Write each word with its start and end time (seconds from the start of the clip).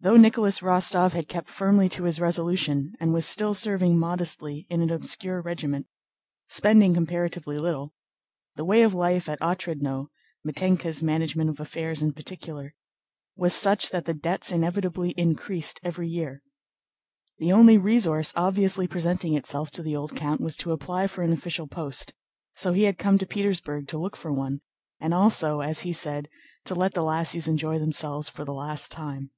Though 0.00 0.16
Nicholas 0.16 0.60
Rostóv 0.60 1.10
had 1.12 1.26
kept 1.28 1.50
firmly 1.50 1.88
to 1.88 2.04
his 2.04 2.20
resolution 2.20 2.92
and 3.00 3.12
was 3.12 3.26
still 3.26 3.52
serving 3.52 3.98
modestly 3.98 4.64
in 4.70 4.80
an 4.80 4.92
obscure 4.92 5.42
regiment, 5.42 5.88
spending 6.46 6.94
comparatively 6.94 7.58
little, 7.58 7.92
the 8.54 8.64
way 8.64 8.82
of 8.82 8.94
life 8.94 9.28
at 9.28 9.40
Otrádnoe—Mítenka's 9.40 11.02
management 11.02 11.50
of 11.50 11.58
affairs, 11.58 12.00
in 12.00 12.12
particular—was 12.12 13.52
such 13.52 13.90
that 13.90 14.04
the 14.04 14.14
debts 14.14 14.52
inevitably 14.52 15.10
increased 15.16 15.80
every 15.82 16.06
year. 16.08 16.44
The 17.38 17.50
only 17.50 17.76
resource 17.76 18.32
obviously 18.36 18.86
presenting 18.86 19.34
itself 19.34 19.72
to 19.72 19.82
the 19.82 19.96
old 19.96 20.14
count 20.14 20.40
was 20.40 20.56
to 20.58 20.70
apply 20.70 21.08
for 21.08 21.22
an 21.24 21.32
official 21.32 21.66
post, 21.66 22.14
so 22.54 22.72
he 22.72 22.84
had 22.84 22.98
come 22.98 23.18
to 23.18 23.26
Petersburg 23.26 23.88
to 23.88 23.98
look 23.98 24.14
for 24.14 24.32
one 24.32 24.60
and 25.00 25.12
also, 25.12 25.58
as 25.60 25.80
he 25.80 25.92
said, 25.92 26.28
to 26.66 26.76
let 26.76 26.94
the 26.94 27.02
lassies 27.02 27.48
enjoy 27.48 27.80
themselves 27.80 28.28
for 28.28 28.44
the 28.44 28.54
last 28.54 28.92
time. 28.92 29.32